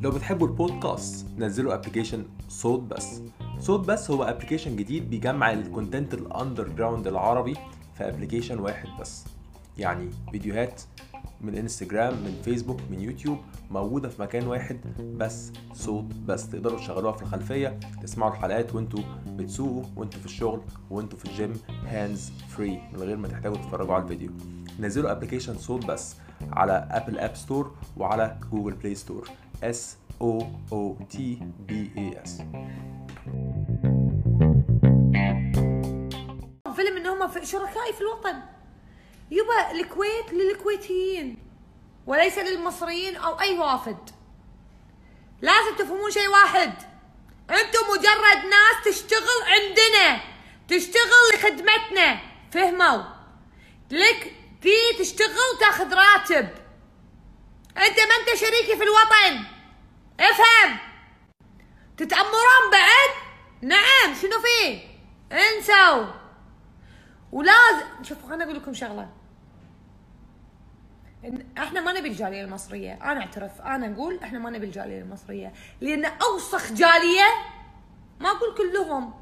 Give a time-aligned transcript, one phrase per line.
[0.00, 3.20] لو بتحبوا البودكاست نزلوا application صوت بس.
[3.58, 7.54] صوت بس هو application جديد بيجمع ال content ال underground العربي
[7.94, 9.24] في application واحد بس.
[9.78, 10.82] يعني فيديوهات
[11.40, 13.38] من انستجرام من فيسبوك من يوتيوب
[13.70, 14.80] موجودة في مكان واحد
[15.16, 15.52] بس.
[15.72, 21.24] صوت بس تقدروا تشغلوها في الخلفية تسمعوا الحلقات وانتوا بتسوقوا وانتوا في الشغل وانتوا في
[21.24, 21.52] ال gym
[21.86, 24.30] hands free من غير ما تحتاجوا تتفرجوا على الفيديو.
[24.80, 26.16] نزلوا application صوت بس.
[26.52, 29.28] على Apple App Store وعلى Google Play Store
[29.62, 31.16] S O O T
[31.68, 32.30] B A S.
[36.76, 38.42] فيلم ان هم شركائي في الوطن؟
[39.30, 41.38] يبا الكويت للكويتيين
[42.06, 44.10] وليس للمصريين أو أي وافد.
[45.42, 46.72] لازم تفهمون شيء واحد.
[47.50, 50.20] أنتم مجرد ناس تشتغل عندنا
[50.68, 52.20] تشتغل لخدمتنا.
[52.50, 53.02] فهموا؟
[53.90, 54.32] لك
[54.66, 56.48] تي تشتغل تاخذ راتب.
[57.76, 59.44] أنت ما أنت شريكي في الوطن.
[60.20, 60.78] افهم.
[61.96, 63.10] تتأمرون بعد؟
[63.62, 64.14] نعم.
[64.22, 64.80] شنو فيه
[65.32, 66.06] انسوا.
[67.32, 69.08] ولازم شوفوا خليني أقول لكم شغلة.
[71.58, 72.92] إحنا ما نبي الجالية المصرية.
[72.92, 73.60] أنا أعترف.
[73.60, 75.52] أنا أقول إحنا ما نبي الجالية المصرية.
[75.80, 77.26] لأن أوسخ جالية
[78.20, 79.14] ما أقول كلهم.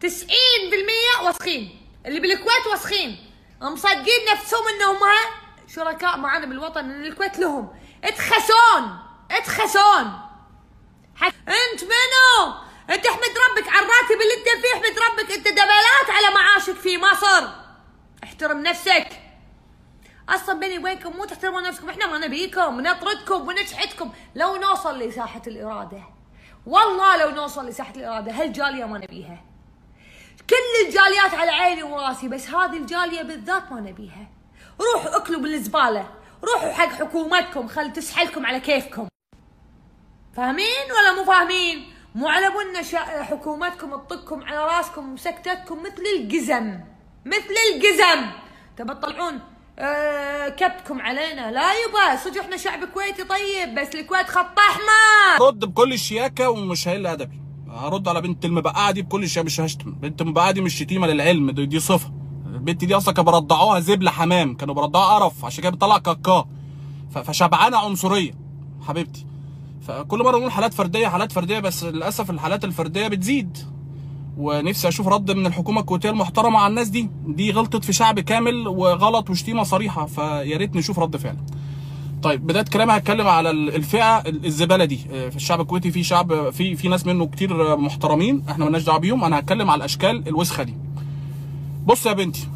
[0.00, 1.86] 90% وسخين.
[2.06, 3.29] اللي بالكويت وسخين.
[3.60, 4.96] مصدقين نفسهم إنهم
[5.66, 7.68] شركاء معنا بالوطن إن الكويت لهم.
[8.04, 8.98] اتخسون
[9.30, 10.20] اتخسون.
[11.16, 11.34] حك...
[11.48, 12.54] أنت منو؟
[12.90, 15.32] أنت احمد ربك على الراتب اللي انت فيه احمد ربك.
[15.32, 17.48] أنت دبلات على معاشك في مصر.
[18.24, 19.08] احترم نفسك.
[20.28, 26.02] أصلا بيني وبينكم مو تحترمون نفسكم إحنا ما نبيكم نطردكم ونشحتكم لو نوصل لساحة الإرادة
[26.66, 29.44] والله لو نوصل لساحة الإرادة هالجالية ما نبيها.
[30.50, 34.30] كل الجاليات على عيني وراسي بس هذه الجالية بالذات ما نبيها.
[34.80, 36.10] روحوا اكلوا بالزبالة.
[36.44, 39.08] روحوا حق حكومتكم خل تسحلكم على كيفكم.
[40.36, 42.82] فاهمين ولا مو فاهمين؟ مو على بنا.
[43.22, 46.80] حكومتكم تطقكم على راسكم وسكتتكم مثل القزم
[47.24, 48.26] مثل القزم
[48.76, 49.40] تبى تطلعون
[49.78, 55.64] آه كبتكم علينا؟ لا يبا صدق إحنا شعب كويتي طيب بس الكويت خط احمر رد
[55.64, 57.40] بكل الشياكة ومش هيل ادبي
[57.70, 61.50] هرد على بنت المبقعه دي بكل الشياكه مش هشتم بنت المبقعه دي مش شتيمة للعلم
[61.50, 62.12] دي, دي صفة.
[62.46, 66.44] البنت دي أصلا كانوا بيرضعوها زبله حمام كانوا بيرضعوها قرف عشان كده بتطلع كاكا.
[67.10, 68.32] فشبعانة عنصرية
[68.88, 69.26] حبيبتي.
[69.86, 73.58] فكل مرة نقول حالات فردية حالات فردية بس للأسف الحالات الفردية بتزيد.
[74.38, 77.10] ونفسي أشوف رد من الحكومة الكويتية المحترمة على الناس دي.
[77.26, 81.36] دي غلطت في شعب كامل وغلط وشتيمة صريحة فيا ريت نشوف رد فعل
[82.22, 85.00] طيب بداية كلامي هتكلم على ال- الفئة الزبالة دي.
[85.12, 88.42] آه، في الشعب الكويتي في شعب في في ناس منه كتير آه، محترمين.
[88.50, 89.24] إحنا مالناش دعوة بيهم.
[89.24, 90.74] أنا هتكلم على الأشكال الوسخة دي.
[91.86, 92.48] بص يا بنتي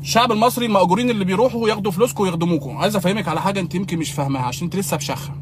[0.00, 4.12] الشعب المصري المأجورين اللي بيروحوا ياخدوا فلوسكم ويخدموكم عايز أفهمك على حاجة أنت يمكن مش
[4.12, 5.32] فاهماها عشان أنت لسه بشخه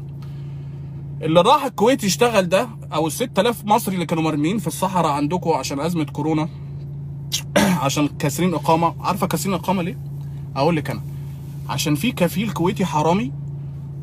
[1.21, 5.49] اللي راح الكويت يشتغل ده أو ال 6000 مصري اللي كانوا مرميين في الصحراء عندكم
[5.49, 6.49] عشان أزمة كورونا
[7.83, 8.95] عشان كاسرين إقامة.
[8.99, 9.97] عارفة كاسرين إقامة ليه؟
[10.55, 11.01] أقول لك أنا.
[11.69, 13.31] عشان في كفيل كويتي حرامي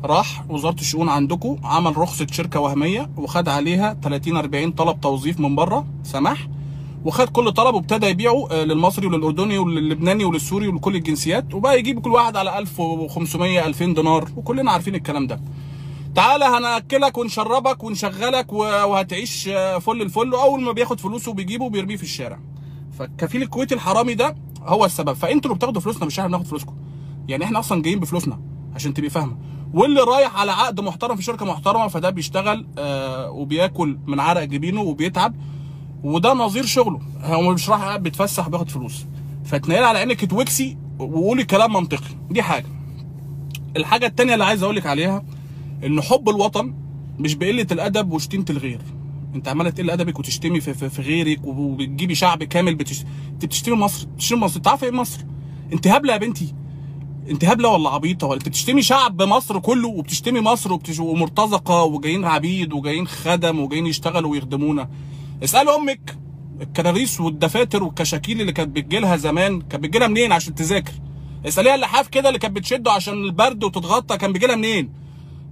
[0.03, 5.55] راح وزارة الشؤون عندكم عمل رخصة شركة وهمية وخد عليها 30 40 طلب توظيف من
[5.55, 6.47] بره سماح
[7.05, 12.09] وخد كل طلب وابتدى يبيعه آه، للمصري وللأردني وللبناني وللسوري ولكل الجنسيات وبقى يجيب كل
[12.09, 15.41] واحد على 1500 2000 دينار وكلنا عارفين الكلام ده.
[16.15, 22.03] تعالى هنأكلك ونشربك ونشغلك وهتعيش آه، فل الفل وأول ما بياخد فلوسه بيجيبه بيرميه في
[22.03, 22.39] الشارع.
[22.99, 25.13] فالكفيل الكويتي الحرامي ده هو السبب.
[25.13, 26.75] فأنتوا اللي بتاخدوا فلوسنا مش إحنا بناخد فلوسكم.
[27.27, 28.39] يعني إحنا أصلا جايين بفلوسنا
[28.75, 29.37] عشان تبقي فاهمة.
[29.73, 34.81] واللي رايح على عقد محترم في شركة محترمة فده بيشتغل آه وبياكل من عرق جبينه
[34.81, 35.35] وبيتعب
[36.03, 36.99] وده نظير شغله.
[37.21, 39.05] هو مش رايح بيتفسح بياخد فلوس.
[39.45, 42.15] فتنقل على عينك توكسي وقولي كلام منطقي.
[42.29, 42.65] دي حاجة.
[43.77, 45.23] الحاجة التانية اللي عايز أقولك عليها
[45.85, 46.73] إن حب الوطن
[47.19, 48.81] مش بقلة الأدب وشتيمة الغير.
[49.35, 54.39] أنت عمالة تقل أدبك وتشتمي في, في, في غيرك وبتجيبي شعب كامل بتشتمي مصر بتشتمي
[54.39, 54.57] مصر.
[54.57, 55.19] انت عارفه إيه مصر؟
[55.73, 56.53] أنت هبلة يا بنتي.
[57.29, 60.99] انت هبلة ولا عبيطة؟ ولا بتشتمي شعب مصر كله وبتشتمي مصر وبتش...
[60.99, 64.89] ومرتزقة وجايين عبيد وجايين خدم وجايين يشتغلوا ويخدمونا.
[65.43, 66.17] اسأل أمك
[66.61, 70.91] الكراريس والدفاتر والكشاكيل اللي كانت بتجيلها زمان كانت بتجيلها منين عشان تذاكر؟
[71.47, 74.93] اساليها اللحاف كده اللي كانت بتشده عشان البرد وتتغطى كان بيجيلها منين؟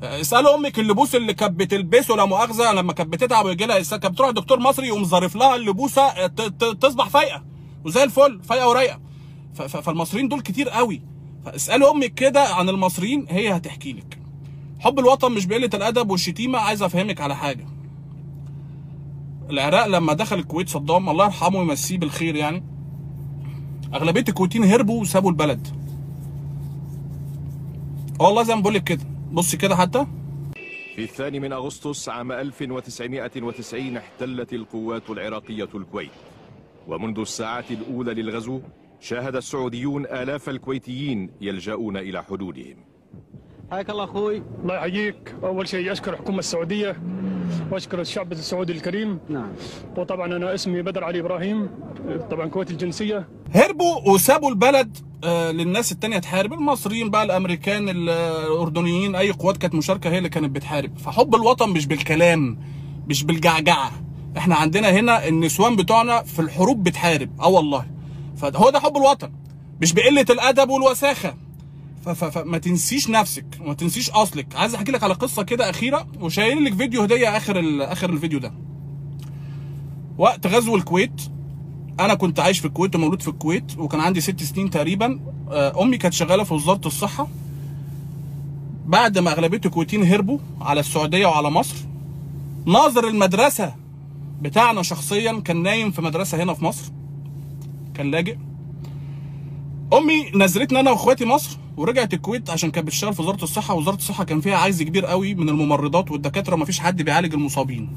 [0.04, 4.30] اسالوا أمك اللبوس اللي كانت بتلبسه لا مؤاخذة لما كانت بتتعب ويجي لها كانت بتروح
[4.30, 7.44] دكتور مصري يقوم ظارف لها اللبوسة ت- تصبح فايقة.
[7.86, 9.00] وزي الفل فايقة ورايقة.
[9.68, 11.02] فالمصريين دول كتير قوي.
[11.52, 14.20] فاسالوا أمك كده عن المصريين هي هتحكي لك.
[14.80, 17.66] حب الوطن مش بقله الأدب والشتيمة عايز أفهمك على حاجة.
[19.50, 22.64] العراق لما دخل الكويت صدام الله يرحمه ويمسيه بالخير يعني
[23.94, 25.68] أغلبية الكويتيين هربوا وسابوا البلد.
[28.20, 29.04] والله زي ما بقول لك كده.
[29.32, 30.06] بص كده حتى.
[30.96, 36.12] في الثاني من أغسطس عام 1990 احتلت القوات العراقية الكويت
[36.88, 38.62] ومنذ الساعات الأولى للغزو
[39.00, 42.76] شاهد السعوديون آلاف الكويتيين يلجؤون إلى حدودهم.
[43.72, 44.44] حياك الله أخوي.
[44.64, 45.36] الله يحييك.
[45.44, 46.98] أول شيء أشكر الحكومة السعودية
[47.72, 49.20] وأشكر الشعب السعودي الكريم.
[49.30, 49.50] نعم.
[49.98, 51.70] وطبعا أنا اسمي بدر علي إبراهيم
[52.32, 53.28] طبعا كويتي الجنسية.
[53.54, 56.54] هربوا وسابوا البلد آه، للناس التانية تحارب.
[56.54, 60.98] المصريين بقى الأمريكان ال- الأردنيين أي قوات كانت مشاركة هي اللي كانت بتحارب.
[60.98, 62.60] فحب الوطن مش بالكلام
[63.08, 63.92] مش بالجعجعة.
[64.38, 67.30] إحنا عندنا هنا النسوان بتوعنا في الحروب بتحارب.
[67.42, 67.86] آه والله.
[68.38, 69.32] فهو ده حب الوطن
[69.82, 71.36] مش بقلة الأدب والوساخة.
[72.06, 74.56] فما تنسيش نفسك وما تنسيش أصلك.
[74.56, 78.54] عايز أحكي لك على قصة كده أخيرة وشايل لك فيديو هدية آخر آخر الفيديو ده.
[80.18, 81.22] وقت غزو الكويت
[82.00, 85.20] أنا كنت عايش في الكويت ومولود في الكويت وكان عندي ست سنين تقريبا.
[85.52, 87.28] آه، أمي كانت شغالة في وزارة الصحة.
[88.86, 91.76] بعد ما أغلبية الكويتيين هربوا على السعودية وعلى مصر
[92.66, 93.76] ناظر المدرسة
[94.42, 96.92] بتاعنا شخصيا كان نايم في مدرسة هنا في مصر.
[97.98, 98.38] كان لاجئ.
[99.94, 104.24] أمي نزلتنا أنا وإخواتي مصر ورجعت الكويت عشان كانت بتشتغل في وزارة الصحة وزارة الصحة
[104.24, 107.90] كان فيها عجز كبير قوي من الممرضات والدكاترة ومفيش حد بيعالج المصابين.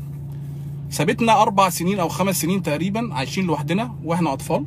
[0.91, 4.67] سابتنا أربع سنين أو خمس سنين تقريبا عايشين لوحدنا وإحنا أطفال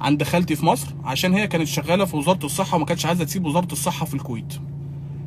[0.00, 3.46] عند خالتي في مصر عشان هي كانت شغالة في وزارة الصحة وما كانتش عايزة تسيب
[3.46, 4.52] وزارة الصحة في الكويت.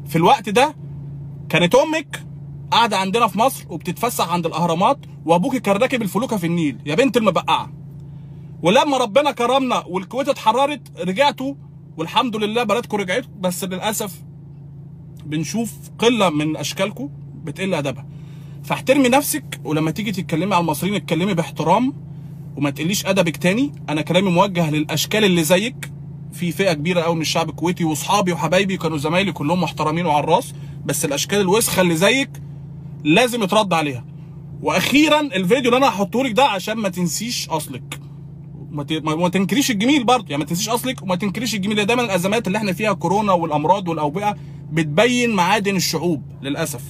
[0.08, 0.76] في الوقت ده
[1.50, 2.26] كانت أمك
[2.72, 6.78] قاعدة عندنا في مصر وبتتفسح عند الأهرامات وأبوك كان راكب الفلوكة في النيل.
[6.86, 7.72] يا بنت المبقعة.
[8.66, 11.54] ولما ربنا كرمنا والكويت اتحررت رجعتوا
[11.98, 14.22] والحمد لله بلدكم رجعت بس للأسف
[15.26, 17.10] بنشوف قلة من أشكالكم
[17.44, 18.06] بتقل أدبها.
[18.64, 21.94] فاحترمي نفسك ولما تيجي تتكلمي على المصريين اتكلمي باحترام
[22.58, 23.72] وما تقليش أدبك تاني.
[23.90, 25.92] أنا كلامي موجه للأشكال اللي زيك.
[26.34, 30.54] في فئة كبيرة قوي من الشعب الكويتي وأصحابي وحبايبي كانوا زمايلي كلهم محترمين وعلى الرأس
[30.86, 32.30] بس الأشكال الوسخة اللي زيك
[33.04, 34.06] لازم يترد عليها.
[34.62, 38.05] وأخيرا الفيديو اللي أنا هحطه لك ده عشان ما تنسيش أصلك.
[38.76, 40.26] ما ت- ما ما تنكريش الجميل برضه.
[40.30, 44.36] يعني ما تنسيش أصلك وما تنكريش الجميل دايما الأزمات اللي إحنا فيها كورونا والأمراض والأوبئة
[44.72, 46.82] بتبين معادن الشعوب للأسف.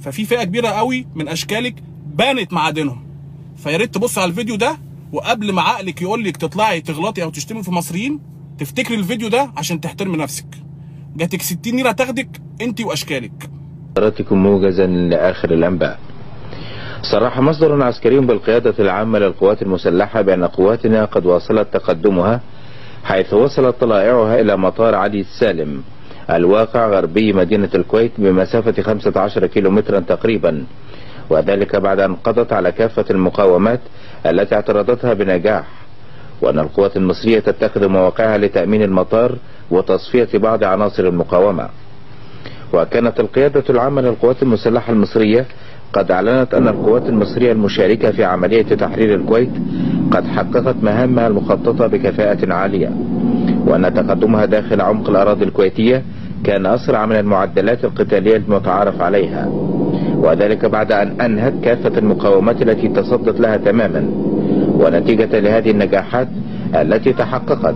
[0.00, 1.74] ففي فئة كبيرة قوي من أشكالك
[2.14, 3.02] بانت معادنهم.
[3.56, 4.78] فيا ريت تبص على الفيديو ده
[5.12, 8.20] وقبل ما عقلك يقول لك تطلعي تغلطي أو تشتمي في مصريين
[8.58, 10.46] تفتكري الفيديو ده عشان تحترمي نفسك.
[11.16, 13.50] جاتك 60 ليرة تاخدك انت وأشكالك.
[13.96, 15.98] حضراتكم موجزا لآخر الأنباء.
[17.10, 22.40] صرح مصدر عسكري بالقيادة العامة للقوات المسلحة بأن قواتنا قد واصلت تقدمها
[23.04, 25.82] حيث وصلت طلائعها إلى مطار علي السالم
[26.30, 30.64] الواقع غربي مدينة الكويت بمسافة 15 كيلومترا تقريبا.
[31.30, 33.80] وذلك بعد أن قضت على كافة المقاومات
[34.26, 35.64] التي اعترضتها بنجاح.
[36.42, 39.36] وأن القوات المصرية تتخذ مواقعها لتأمين المطار
[39.70, 41.68] وتصفية بعض عناصر المقاومة.
[42.72, 45.46] وكانت القيادة العامة للقوات المسلحة المصرية
[45.96, 49.50] قد أعلنت أن القوات المصرية المشاركة في عملية تحرير الكويت
[50.10, 52.90] قد حققت مهامها المخططة بكفاءة عالية
[53.66, 56.02] وأن تقدمها داخل عمق الأراضي الكويتية
[56.44, 59.48] كان أسرع من المعدلات القتالية المتعارف عليها
[60.16, 64.08] وذلك بعد أن أنهت كافة المقاومات التي تصدت لها تماما
[64.80, 66.28] ونتيجة لهذه النجاحات
[66.74, 67.74] التي تحققت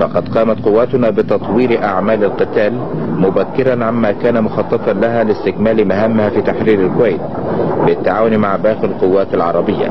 [0.00, 2.72] فقد قامت قواتنا بتطوير أعمال القتال
[3.16, 7.20] مبكرا عما كان مخططا لها لاستكمال مهامها في تحرير الكويت.
[7.86, 9.88] بالتعاون مع باقي القوات العربية.